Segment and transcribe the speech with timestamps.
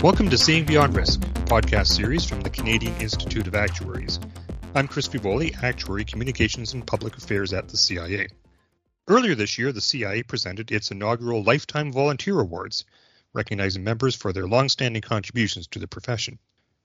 [0.00, 4.20] Welcome to Seeing Beyond Risk, a podcast series from the Canadian Institute of Actuaries.
[4.76, 8.28] I'm Chris Fievoli, Actuary Communications and Public Affairs at the CIA.
[9.08, 12.84] Earlier this year, the CIA presented its inaugural Lifetime Volunteer Awards,
[13.32, 16.38] recognizing members for their long-standing contributions to the profession.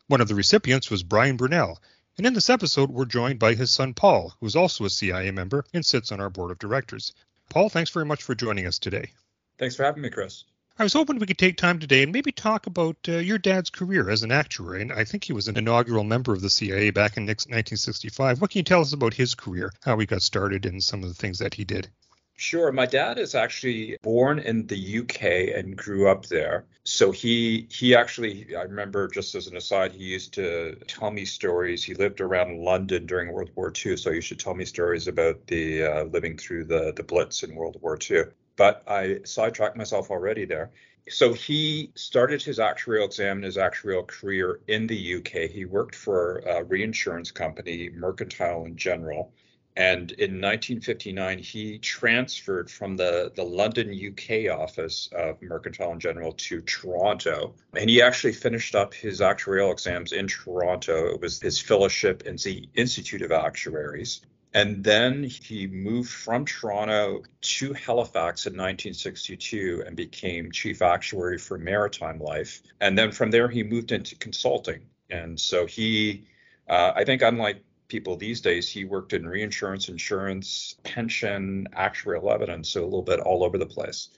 [0.07, 1.79] One of the recipients was Brian Brunel,
[2.17, 5.29] and in this episode, we're joined by his son Paul, who is also a CIA
[5.29, 7.13] member and sits on our board of directors.
[7.47, 9.11] Paul, thanks very much for joining us today.
[9.59, 10.45] Thanks for having me, Chris.
[10.75, 13.69] I was hoping we could take time today and maybe talk about uh, your dad's
[13.69, 14.81] career as an actuary.
[14.81, 18.41] And I think he was an inaugural member of the CIA back in 1965.
[18.41, 21.09] What can you tell us about his career, how he got started, and some of
[21.09, 21.89] the things that he did?
[22.37, 22.71] Sure.
[22.71, 26.65] My dad is actually born in the UK and grew up there.
[26.85, 31.23] So he he actually I remember just as an aside, he used to tell me
[31.23, 31.83] stories.
[31.83, 35.45] He lived around London during World War II, so he should tell me stories about
[35.45, 38.23] the uh, living through the the Blitz in World War II
[38.55, 40.71] but I sidetracked myself already there.
[41.09, 45.49] So he started his actuarial exam and his actuarial career in the UK.
[45.49, 49.33] He worked for a reinsurance company, Mercantile and General.
[49.75, 56.31] And in 1959, he transferred from the, the London, UK office of Mercantile and General
[56.33, 57.55] to Toronto.
[57.75, 61.07] And he actually finished up his actuarial exams in Toronto.
[61.07, 64.21] It was his fellowship in the Institute of Actuaries.
[64.53, 71.57] And then he moved from Toronto to Halifax in 1962 and became chief actuary for
[71.57, 72.61] Maritime Life.
[72.79, 74.81] And then from there, he moved into consulting.
[75.09, 76.27] And so he,
[76.69, 82.69] uh, I think, unlike people these days, he worked in reinsurance, insurance, pension, actuarial evidence,
[82.69, 84.09] so a little bit all over the place.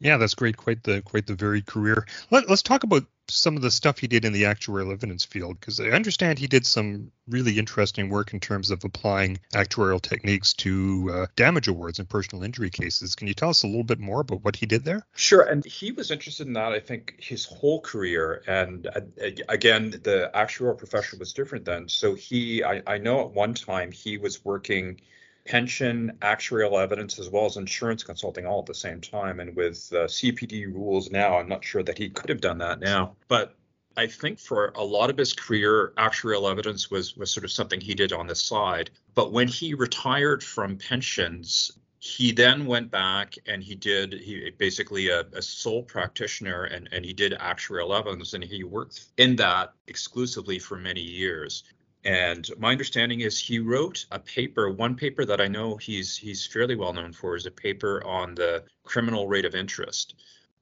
[0.00, 0.56] Yeah, that's great.
[0.56, 2.06] Quite the quite the varied career.
[2.30, 5.58] Let, us talk about some of the stuff he did in the actuarial evidence field
[5.60, 10.54] because I understand he did some really interesting work in terms of applying actuarial techniques
[10.54, 13.14] to uh, damage awards in personal injury cases.
[13.14, 15.04] Can you tell us a little bit more about what he did there?
[15.14, 15.42] Sure.
[15.42, 18.42] And he was interested in that, I think, his whole career.
[18.46, 19.00] And uh,
[19.48, 21.88] again, the actuarial profession was different then.
[21.88, 25.00] So he, I, I know at one time he was working
[25.48, 29.40] pension, actuarial evidence, as well as insurance consulting all at the same time.
[29.40, 32.80] And with uh, CPD rules now, I'm not sure that he could have done that
[32.80, 33.16] now.
[33.28, 33.54] But
[33.96, 37.80] I think for a lot of his career, actuarial evidence was was sort of something
[37.80, 38.90] he did on the side.
[39.14, 45.08] But when he retired from pensions, he then went back and he did he basically
[45.08, 49.72] a, a, sole practitioner and, and he did actuarial evidence and he worked in that
[49.88, 51.64] exclusively for many years
[52.04, 54.70] and my understanding is he wrote a paper.
[54.70, 58.34] One paper that I know he's he's fairly well known for is a paper on
[58.34, 60.14] the criminal rate of interest.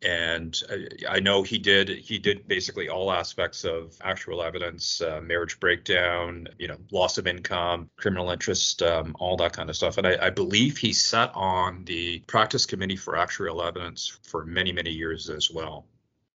[0.02, 0.62] And
[1.08, 6.48] I, know he did he did basically all aspects of actual evidence, uh, marriage breakdown,
[6.58, 9.96] you know, loss of income, criminal interest, um, all that kind of stuff.
[9.96, 14.72] And I, I believe he sat on the practice committee for actual evidence for many
[14.72, 15.86] many years as well.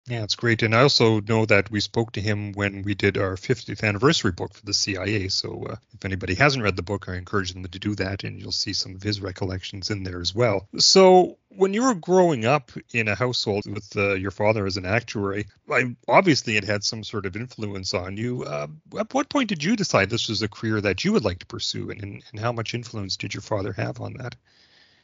[0.10, 0.64] Yeah, it's great.
[0.64, 4.32] And I also know that we spoke to him when we did our 50th anniversary
[4.32, 5.28] book for the CIA.
[5.28, 8.40] So uh, if anybody hasn't read the book, I encourage them to do that, and
[8.40, 10.70] you'll see some of his recollections in there as well.
[10.78, 14.86] So when you were growing up in a household with uh, your father as an
[14.86, 18.44] actuary, I, obviously it had some sort of influence on you.
[18.46, 18.68] Uh,
[18.98, 21.46] at what point did you decide this was a career that you would like to
[21.46, 24.36] pursue, and, and how much influence did your father have on that?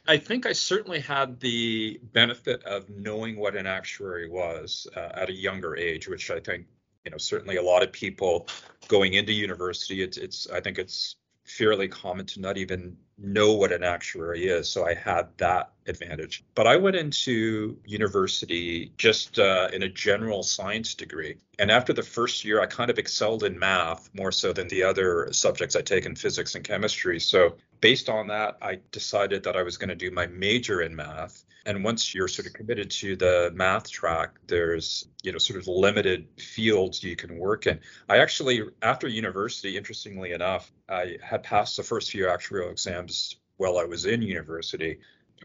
[0.08, 5.30] I think I certainly had the benefit of knowing what an actuary was uh, at
[5.30, 6.66] a younger age, which I think,
[7.06, 8.47] you know, certainly a lot of people
[8.88, 11.16] going into university, it's, it's, I think it's
[11.46, 14.69] fairly common to not even know what an actuary is.
[14.69, 16.44] So I had that advantage.
[16.56, 21.38] But I went into university just uh, in a general science degree.
[21.60, 24.84] And after the first year, I kind of excelled in math more so than the
[24.84, 27.20] other subjects I take in physics and chemistry.
[27.20, 30.96] So based on that, I decided that I was going to do my major in
[30.96, 31.44] math.
[31.66, 35.68] And once you're sort of committed to the math track, there's, you know, sort of
[35.68, 37.80] limited fields you can work in.
[38.10, 43.78] I actually, after university, interestingly enough, I had passed the first few actuarial exams while
[43.78, 45.00] I was in university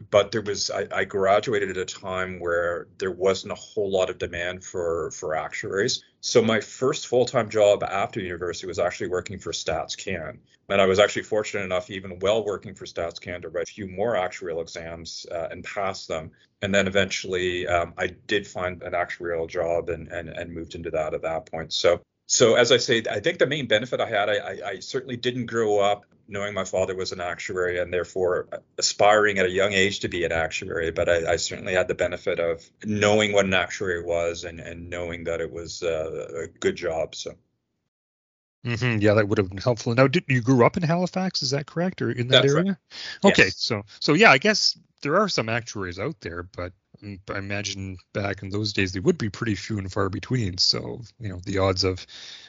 [0.09, 4.09] but there was I, I, graduated at a time where there wasn't a whole lot
[4.09, 6.03] of demand for for actuaries.
[6.21, 10.37] So my first full-time job after university was actually working for StatsCan,
[10.69, 13.87] and I was actually fortunate enough, even while working for StatsCan, to write a few
[13.87, 16.31] more actuarial exams uh, and pass them.
[16.61, 20.91] And then eventually, um, I did find an actuarial job and, and and moved into
[20.91, 21.73] that at that point.
[21.73, 24.79] So so as I say, I think the main benefit I had, I, I, I,
[24.79, 28.47] certainly didn't grow up knowing my father was an actuary and therefore
[28.77, 31.95] aspiring at a young age to be an actuary, but I, I certainly had the
[31.95, 36.47] benefit of knowing what an actuary was and, and knowing that it was uh, a
[36.59, 37.15] good job.
[37.15, 37.35] So.
[38.65, 39.01] Mm-hmm.
[39.01, 39.95] Yeah, that would have been helpful.
[39.95, 41.41] Now, did you grew up in Halifax?
[41.41, 42.77] Is that correct, or in that That's area?
[43.23, 43.31] Right.
[43.31, 43.57] Okay, yes.
[43.57, 46.73] so so yeah, I guess there are some actuaries out there, but
[47.03, 50.57] I imagine back in those days they would be pretty few and far between.
[50.57, 52.05] So you know the odds of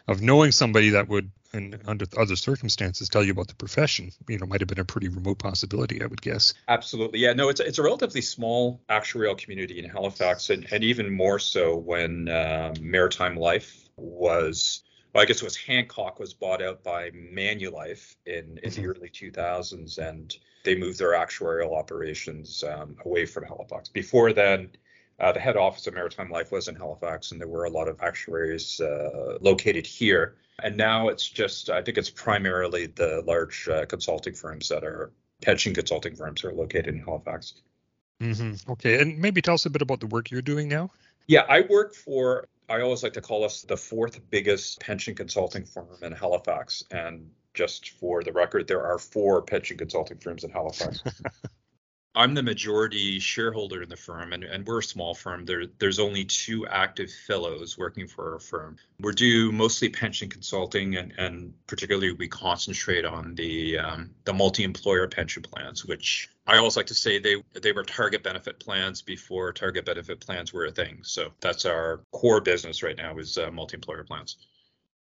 [0.09, 4.39] of knowing somebody that would, and under other circumstances, tell you about the profession, you
[4.39, 6.55] know, might have been a pretty remote possibility, I would guess.
[6.69, 7.33] Absolutely, yeah.
[7.33, 11.77] No, it's it's a relatively small actuarial community in Halifax, and, and even more so
[11.77, 14.83] when uh, Maritime Life was
[15.13, 18.83] well, I guess it was Hancock was bought out by Manulife in, in mm-hmm.
[18.83, 23.89] the early 2000s, and they moved their actuarial operations um, away from Halifax.
[23.89, 24.71] Before then,
[25.19, 27.89] uh, the head office of Maritime Life was in Halifax, and there were a lot
[27.89, 30.37] of actuaries uh, located here.
[30.63, 35.11] And now it's just, I think it's primarily the large uh, consulting firms that are
[35.43, 37.55] pension consulting firms are located in Halifax.
[38.21, 38.71] Mm-hmm.
[38.73, 40.91] Okay, and maybe tell us a bit about the work you're doing now.
[41.27, 45.65] Yeah, I work for I always like to call us the fourth biggest pension consulting
[45.65, 46.85] firm in Halifax.
[46.93, 51.03] And just for the record, there are four pension consulting firms in Halifax.
[52.15, 55.45] I'm the majority shareholder in the firm, and, and we're a small firm.
[55.45, 58.79] There, there's only two active fellows working for our firm.
[58.99, 65.07] We do mostly pension consulting, and, and particularly we concentrate on the um, the multi-employer
[65.07, 69.53] pension plans, which I always like to say they they were target benefit plans before
[69.53, 71.01] target benefit plans were a thing.
[71.03, 74.37] So that's our core business right now is uh, multi-employer plans.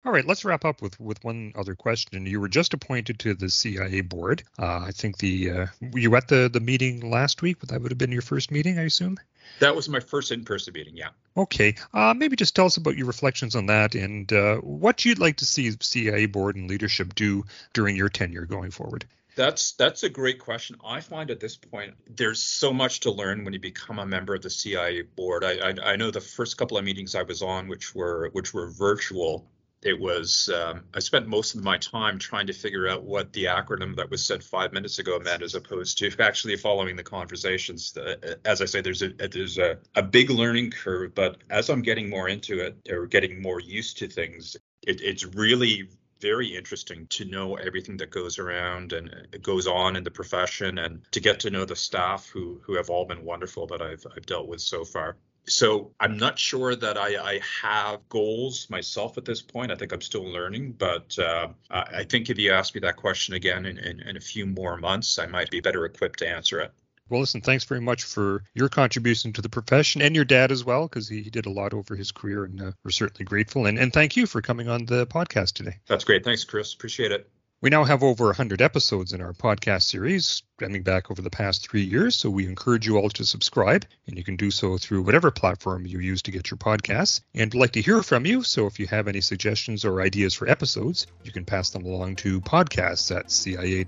[0.03, 2.25] All right, let's wrap up with, with one other question.
[2.25, 4.43] You were just appointed to the CIA board.
[4.59, 7.61] Uh, I think the uh, you at the the meeting last week.
[7.61, 9.19] That would have been your first meeting, I assume.
[9.59, 10.97] That was my first in-person meeting.
[10.97, 11.11] Yeah.
[11.37, 11.75] Okay.
[11.93, 15.37] Uh, maybe just tell us about your reflections on that and uh, what you'd like
[15.39, 17.45] to see CIA board and leadership do
[17.75, 19.05] during your tenure going forward.
[19.37, 20.77] That's that's a great question.
[20.85, 24.35] I find at this point there's so much to learn when you become a member
[24.35, 25.45] of the CIA board.
[25.45, 28.53] I, I, I know the first couple of meetings I was on, which were which
[28.55, 29.47] were virtual,
[29.83, 33.45] it was um, I spent most of my time trying to figure out what the
[33.45, 37.97] acronym that was said five minutes ago meant, as opposed to actually following the conversations.
[38.45, 42.11] As I say, there's a there's a, a big learning curve, but as I'm getting
[42.11, 44.57] more into it or getting more used to things,
[44.87, 45.89] it, it's really
[46.21, 49.11] very interesting to know everything that goes around and
[49.41, 52.91] goes on in the profession and to get to know the staff who who have
[52.91, 55.17] all been wonderful that I've I've dealt with so far
[55.47, 59.73] so I'm not sure that I, I, have goals myself at this point.
[59.73, 63.35] I think I'm still learning, but uh, I think if you ask me that question
[63.35, 66.61] again in, in, in a few more months, I might be better equipped to answer
[66.61, 66.73] it.
[67.09, 70.65] Well, listen, thanks very much for your contribution to the profession and your dad as
[70.65, 73.67] well, because he did a lot over his career, and uh, we're certainly grateful.
[73.67, 75.79] And, and thank you for coming on the podcast today.
[75.89, 76.25] That's great.
[76.25, 76.73] Thanks, Chris.
[76.73, 77.29] Appreciate it.
[77.63, 81.69] We now have over 100 episodes in our podcast series, stemming back over the past
[81.69, 85.03] three years, so we encourage you all to subscribe, and you can do so through
[85.03, 87.21] whatever platform you use to get your podcasts.
[87.35, 90.33] And we'd like to hear from you, so if you have any suggestions or ideas
[90.33, 93.85] for episodes, you can pass them along to podcasts at cia-ica.ca.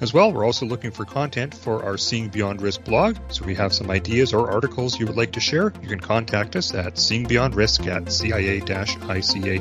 [0.00, 3.50] As well, we're also looking for content for our Seeing Beyond Risk blog, so if
[3.50, 6.74] you have some ideas or articles you would like to share, you can contact us
[6.74, 9.58] at seeingbeyondrisk at cia-ica.ca.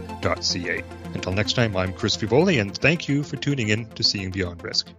[1.14, 4.64] Until next time, I'm Chris Fievoli, and thank you for tuning in to Seeing Beyond
[4.64, 4.90] Risk.